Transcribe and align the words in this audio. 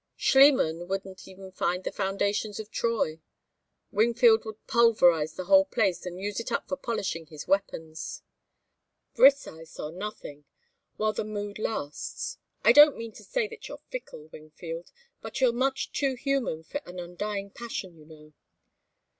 Schliemann 0.17 0.87
wouldn't 0.87 1.27
even 1.27 1.51
find 1.51 1.83
the 1.83 1.91
foundations 1.91 2.59
of 2.59 2.71
Troy. 2.71 3.21
Wingfield 3.91 4.45
would 4.45 4.65
pulverize 4.65 5.35
the 5.35 5.43
whole 5.43 5.65
place 5.65 6.07
and 6.07 6.19
use 6.19 6.39
it 6.39 6.51
up 6.51 6.67
for 6.67 6.75
polishing 6.75 7.27
his 7.27 7.47
weapons. 7.47 8.23
Briseis, 9.13 9.79
or 9.79 9.91
nothing 9.91 10.45
while 10.97 11.13
the 11.13 11.23
mood 11.23 11.59
lasts. 11.59 12.39
I 12.63 12.71
don't 12.71 12.97
mean 12.97 13.11
to 13.11 13.23
say 13.23 13.47
that 13.49 13.67
you're 13.67 13.83
fickle, 13.91 14.25
Wingfield, 14.33 14.91
but 15.21 15.39
you're 15.39 15.53
much 15.53 15.91
too 15.91 16.15
human 16.15 16.63
for 16.63 16.81
an 16.87 16.97
undying 16.99 17.51
passion, 17.51 17.95
you 17.95 18.05
know." 18.07 18.33